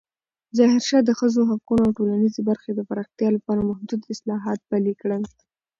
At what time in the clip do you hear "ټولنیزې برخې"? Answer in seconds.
1.97-2.71